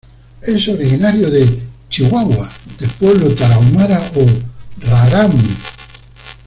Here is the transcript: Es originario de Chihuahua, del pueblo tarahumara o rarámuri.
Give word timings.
Es 0.41 0.67
originario 0.67 1.29
de 1.29 1.47
Chihuahua, 1.89 2.49
del 2.79 2.89
pueblo 2.89 3.35
tarahumara 3.35 4.01
o 4.15 4.25
rarámuri. 4.79 5.55